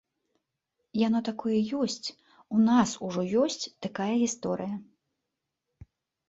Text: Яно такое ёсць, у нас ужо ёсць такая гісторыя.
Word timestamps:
Яно 1.07 1.19
такое 1.27 1.57
ёсць, 1.81 2.07
у 2.55 2.63
нас 2.69 2.89
ужо 3.09 3.21
ёсць 3.43 3.59
такая 3.87 4.09
гісторыя. 4.23 4.75